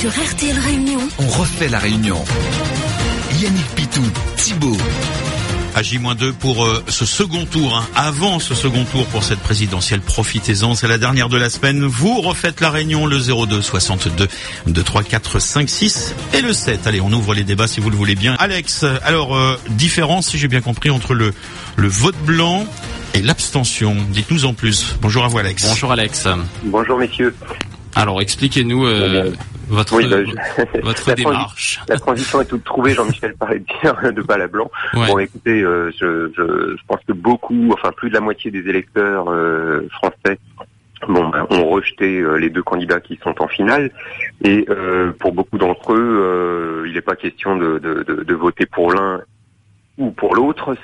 [0.00, 2.16] Sur RTL Réunion, On refait la réunion.
[3.38, 4.00] Yannick Pitou,
[4.36, 4.76] Thibaut,
[5.74, 7.76] à J-2 pour euh, ce second tour.
[7.76, 7.86] hein.
[7.94, 11.84] Avant ce second tour pour cette présidentielle, profitez-en, c'est la dernière de la semaine.
[11.84, 14.26] Vous refaites la réunion le 02 62
[14.68, 16.86] 2 3 4 5 6 et le 7.
[16.86, 18.36] Allez, on ouvre les débats si vous le voulez bien.
[18.38, 21.32] Alex, alors euh, différence, si j'ai bien compris, entre le
[21.76, 22.64] le vote blanc
[23.12, 23.94] et l'abstention.
[24.08, 24.96] Dites-nous en plus.
[25.02, 25.66] Bonjour à vous Alex.
[25.68, 26.26] Bonjour Alex.
[26.64, 27.34] Bonjour messieurs.
[27.96, 29.32] Alors expliquez-nous euh,
[29.70, 31.80] votre, Oui, bah, je- votre la, démarche.
[31.88, 34.70] la transition est toute trouvée, Jean-Michel parlait bien de bal à blanc.
[34.94, 35.06] Ouais.
[35.06, 38.68] Bon écoutez, euh, je, je, je pense que beaucoup, enfin plus de la moitié des
[38.68, 40.38] électeurs euh, français
[41.08, 43.90] bon, ben, ont rejeté euh, les deux candidats qui sont en finale.
[44.44, 44.66] Et
[45.18, 49.22] pour beaucoup d'entre eux, il n'est pas question de, de, de, de voter pour l'un
[49.98, 50.76] ou pour l'autre.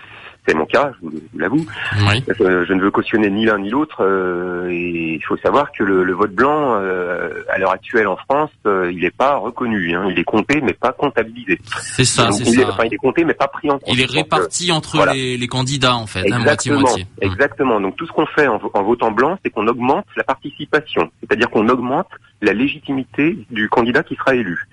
[0.47, 1.67] C'est mon cas, je vous l'avoue.
[2.09, 2.23] Oui.
[2.41, 4.03] Euh, je ne veux cautionner ni l'un ni l'autre.
[4.05, 8.17] euh, et il faut savoir que le, le vote blanc, euh, à l'heure actuelle en
[8.17, 9.95] France, euh, il n'est pas reconnu.
[9.97, 10.07] hein.
[10.11, 11.59] Il est compté, mais pas comptabilisé.
[11.81, 12.71] C'est ça, c'est il, est, ça.
[12.71, 13.83] enfin, il est compté, mais pas pris en compte.
[13.93, 15.15] Il est Donc, euh, réparti entre voilà.
[15.15, 17.07] les, les candidats en fait, hein, Exactement, moitié-moitié.
[17.23, 17.33] Hum.
[17.33, 17.81] exactement.
[17.81, 21.51] Donc tout ce qu'on fait en, en votant blanc, c'est qu'on augmente la participation, c'est-à-dire
[21.51, 22.09] qu'on augmente
[22.43, 24.67] la légitimité du candidat qui sera élu.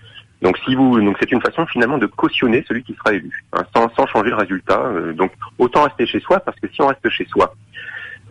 [0.44, 3.64] Donc si vous, donc c'est une façon finalement de cautionner celui qui sera élu, hein,
[3.74, 4.82] sans, sans changer le résultat.
[4.82, 7.56] Euh, donc autant rester chez soi, parce que si on reste chez soi,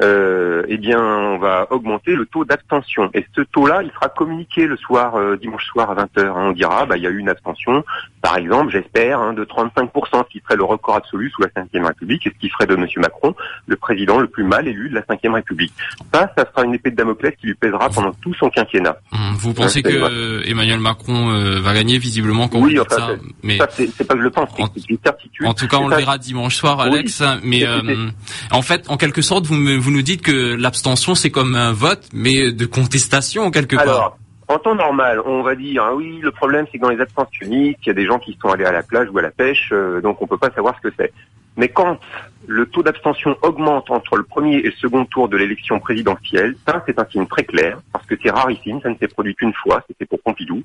[0.00, 3.10] euh, eh bien on va augmenter le taux d'abstention.
[3.14, 6.26] Et ce taux-là, il sera communiqué le soir, euh, dimanche soir à 20h.
[6.26, 6.32] hein.
[6.36, 7.84] On dira, bah il y a eu une abstention,
[8.22, 11.84] par exemple, j'espère, hein, de 35%, ce qui serait le record absolu sous la Ve
[11.86, 12.86] République, et ce qui ferait de M.
[12.96, 13.34] Macron
[13.66, 15.72] le président le plus mal élu de la Ve République.
[16.12, 18.96] Ça, ça sera une épée de Damoclès qui lui pèsera pendant tout son quinquennat.
[19.12, 23.08] Hum, Vous pensez que Emmanuel Macron euh, va gagner visiblement quand Oui, dites enfin, ça,
[23.42, 25.46] mais Ça, c'est pas que je le pense, c'est une certitude.
[25.46, 26.84] en tout cas on le verra dimanche soir, Oui.
[26.98, 27.22] Alex.
[27.44, 28.08] Mais euh,
[28.50, 31.72] en fait, en quelque sorte, vous, me- vous nous dites que l'abstention c'est comme un
[31.72, 33.84] vote, mais de contestation quelque part.
[33.84, 37.00] Alors, en temps normal, on va dire, ah oui, le problème c'est que dans les
[37.00, 39.30] abstentionnistes, il y a des gens qui sont allés à la plage ou à la
[39.30, 41.12] pêche, euh, donc on peut pas savoir ce que c'est.
[41.56, 41.98] Mais quand
[42.46, 46.82] le taux d'abstention augmente entre le premier et le second tour de l'élection présidentielle, ça
[46.86, 49.82] c'est un signe très clair, parce que c'est rarissime, ça ne s'est produit qu'une fois,
[49.86, 50.62] c'était pour Pompidou,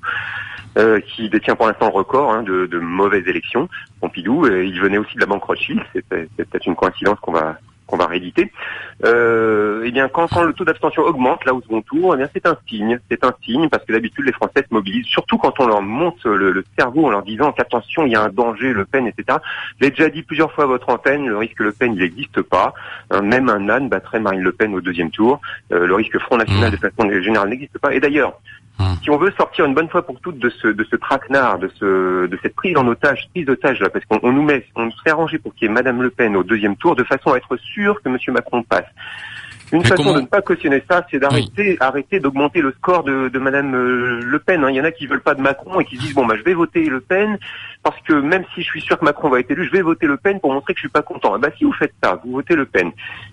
[0.76, 3.68] euh, qui détient pour l'instant le record hein, de, mauvaises élections.
[4.00, 7.58] Pompidou, euh, il venait aussi de la banque Rothschild, c'est peut-être une coïncidence qu'on va
[7.88, 8.52] qu'on va rééditer.
[9.04, 12.28] Euh, eh bien, quand, quand le taux d'abstention augmente là au second tour, eh bien
[12.32, 15.58] c'est un signe, c'est un signe parce que d'habitude les Français se mobilisent, surtout quand
[15.58, 18.72] on leur monte le, le cerveau en leur disant qu'attention, il y a un danger,
[18.72, 19.38] Le Pen, etc.
[19.80, 22.42] Je l'ai déjà dit plusieurs fois à votre antenne, le risque Le Pen, il n'existe
[22.42, 22.74] pas.
[23.10, 25.40] Hein, même un âne battrait Marine Le Pen au deuxième tour.
[25.72, 26.70] Euh, le risque Front National Mmh.
[26.70, 27.94] de façon générale n'existe pas.
[27.94, 28.40] Et d'ailleurs,
[28.78, 28.84] Mmh.
[29.02, 31.68] si on veut sortir une bonne fois pour toutes de ce de ce traquenard, de
[31.80, 34.84] ce de cette prise en otage, prise d'otage là, parce qu'on on nous met, on
[34.84, 37.32] nous fait arranger pour qu'il y ait Madame Le Pen au deuxième tour, de façon
[37.32, 38.86] à être sûr que Monsieur Macron passe.
[39.72, 43.04] Une Mais façon comment- de ne pas cautionner ça, c'est d'arrêter arrêter d'augmenter le score
[43.04, 44.64] de, de Madame euh, Le Pen.
[44.64, 44.70] hein.
[44.70, 46.34] Il y en a qui veulent pas de Macron et qui se disent bon bah
[46.38, 47.38] je vais voter Le Pen
[47.82, 50.06] parce que même si je suis sûr que Macron va être élu, je vais voter
[50.06, 51.34] Le Pen pour montrer que je suis pas content.
[51.34, 52.90] Ah bah si vous faites ça, vous votez Le Pen,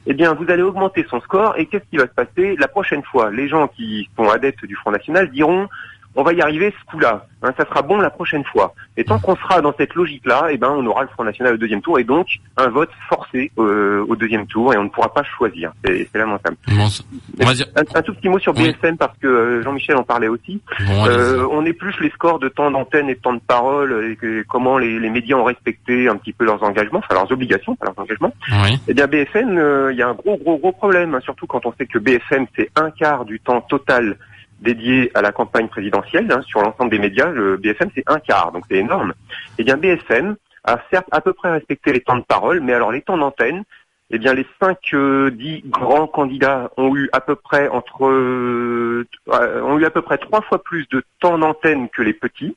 [0.08, 2.56] eh bien vous allez augmenter son score et qu'est-ce qui va se passer?
[2.60, 5.68] La prochaine fois Les gens qui sont adeptes du Front National diront
[6.16, 7.26] on va y arriver ce coup-là.
[7.44, 8.74] Hein, ça sera bon la prochaine fois.
[8.98, 11.58] Et tant qu'on sera dans cette logique-là, eh ben, on aura le Front National au
[11.58, 12.28] deuxième tour et donc
[12.58, 15.74] un vote forcé euh, au deuxième tour et on ne pourra pas choisir.
[15.86, 16.58] C'est lamentable.
[16.68, 16.88] Bon,
[17.42, 17.66] on va dire.
[17.76, 18.72] Un, un tout petit mot sur Oui.
[18.82, 20.62] BSM parce que euh, Jean-Michel en parlait aussi.
[20.88, 21.06] Bon.
[21.08, 24.44] Euh, on épluche les scores de temps d'antenne et de temps de parole et que-
[24.48, 27.88] comment les, les médias ont respecté un petit peu leurs engagements, enfin leurs obligations, pas
[27.88, 28.34] leurs engagements.
[28.64, 28.80] oui.
[28.88, 31.66] Eh bien BFM, euh, il y a un gros gros gros problème, hein, surtout quand
[31.66, 34.18] on sait que BFM c'est un quart du temps total
[34.62, 37.30] dédié à la campagne présidentielle hein, sur l'ensemble des médias.
[37.30, 39.14] Le BFM c'est un quart, donc c'est énorme.
[39.58, 42.92] Eh bien BFM a certes à peu près respecté les temps de parole, mais alors
[42.92, 43.64] les temps d'antenne,
[44.12, 49.08] eh bien les cinq euh, dix grands candidats ont eu à peu près entre euh,
[49.28, 52.56] ont eu à peu près trois fois plus de temps d'antenne que les petits.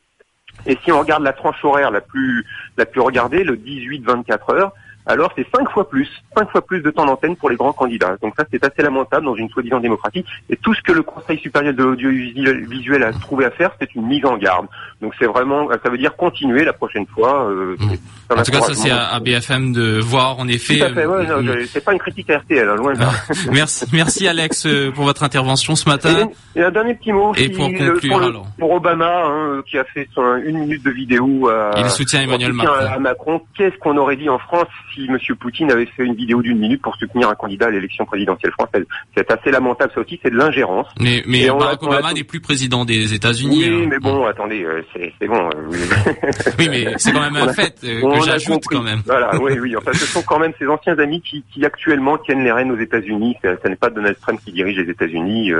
[0.66, 2.44] Et si on regarde la tranche horaire la plus
[2.76, 4.72] la plus regardée, le 18-24 heures,
[5.08, 8.16] alors c'est cinq fois plus, cinq fois plus de temps d'antenne pour les grands candidats.
[8.22, 10.24] Donc ça, c'est assez lamentable dans une soi-disant démocratie.
[10.50, 13.94] Et tout ce que le Conseil supérieur de l'audiovisuel visuel a trouvé à faire, c'est
[13.94, 14.66] une mise en garde.
[15.02, 17.48] Donc c'est vraiment, ça veut dire continuer la prochaine fois.
[17.50, 17.92] euh, Mm.
[18.30, 20.78] un En tout cas, ça c'est à, à BFM de voir en effet.
[20.78, 22.98] Tout à fait, ouais, non, euh, c'est pas une critique à RTL, hein, loin de
[23.00, 23.10] là.
[23.52, 26.28] merci, merci Alex euh, pour votre intervention ce matin.
[26.54, 28.46] Et, et un dernier petit mot Et pour le- conclure, pour, alors.
[28.58, 32.52] pour Obama, hein, qui a fait son, une minute de vidéo à, Il soutient Emmanuel
[32.52, 32.74] Macron.
[32.74, 33.40] à Macron.
[33.56, 35.18] Qu'est-ce qu'on aurait dit en France si M.
[35.36, 38.84] Poutine avait fait une vidéo d'une minute pour soutenir un candidat à l'élection présidentielle française.
[39.16, 40.86] C'est assez lamentable, ça aussi, c'est de l'ingérence.
[41.00, 43.64] Mais, mais Barack Obama n'est plus président des États-Unis.
[43.68, 43.86] Oui, hein.
[43.90, 45.36] mais bon, attendez, euh, c'est bon.
[45.36, 45.70] euh,
[46.58, 46.68] oui.
[46.70, 49.02] Mais c'est quand même un fait euh, que j'ajoute quand même.
[49.06, 49.74] Voilà, oui, oui.
[49.78, 52.78] Enfin, ce sont quand même ses anciens amis qui, qui actuellement tiennent les rênes aux
[52.78, 53.36] États-Unis.
[53.42, 55.52] Ça n'est pas Donald Trump qui dirige les États-Unis.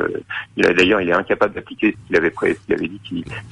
[0.56, 3.00] d'ailleurs, il est incapable d'appliquer ce qu'il avait ce dit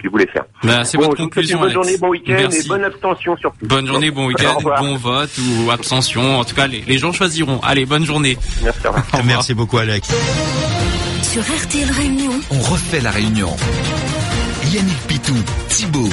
[0.00, 0.44] qu'il voulait faire.
[0.62, 1.84] Bah, c'est Bon, votre conclusion, une bonne Alex.
[1.88, 3.66] journée, bon week-end et bonne abstention surtout.
[3.66, 6.40] Bonne journée, bon week-end, bon vote ou abstention.
[6.40, 7.60] En tout cas, les, les gens choisiront.
[7.62, 8.36] Allez, bonne journée.
[8.62, 8.80] Merci.
[9.24, 10.08] Merci beaucoup Alex.
[11.22, 13.54] Sur RTL Réunion, on refait la réunion.
[14.72, 15.34] Yannick Pitou,
[15.68, 16.08] Thibault,